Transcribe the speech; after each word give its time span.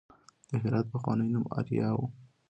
د 0.49 0.49
هرات 0.61 0.85
پخوانی 0.93 1.27
نوم 1.33 1.45
اریا 1.57 1.89
و 1.93 1.99